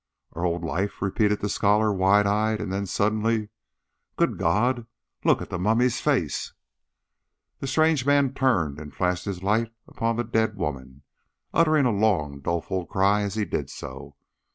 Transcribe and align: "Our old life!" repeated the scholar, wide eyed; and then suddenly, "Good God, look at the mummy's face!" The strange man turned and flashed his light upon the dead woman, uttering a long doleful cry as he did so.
"Our 0.33 0.43
old 0.43 0.63
life!" 0.65 0.99
repeated 0.99 1.41
the 1.41 1.47
scholar, 1.49 1.93
wide 1.93 2.25
eyed; 2.25 2.59
and 2.59 2.73
then 2.73 2.87
suddenly, 2.87 3.49
"Good 4.17 4.39
God, 4.39 4.87
look 5.23 5.43
at 5.43 5.51
the 5.51 5.59
mummy's 5.59 6.01
face!" 6.01 6.53
The 7.59 7.67
strange 7.67 8.03
man 8.03 8.33
turned 8.33 8.79
and 8.79 8.91
flashed 8.95 9.25
his 9.25 9.43
light 9.43 9.71
upon 9.87 10.15
the 10.15 10.23
dead 10.23 10.55
woman, 10.55 11.03
uttering 11.53 11.85
a 11.85 11.91
long 11.91 12.39
doleful 12.39 12.87
cry 12.87 13.21
as 13.21 13.35
he 13.35 13.45
did 13.45 13.69
so. 13.69 14.15